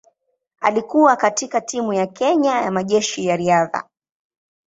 Alikuwa 0.59 1.15
katika 1.15 1.61
timu 1.61 1.93
ya 1.93 2.07
Kenya 2.07 2.61
ya 2.61 2.71
Majeshi 2.71 3.25
ya 3.25 3.35
Riadha. 3.35 3.83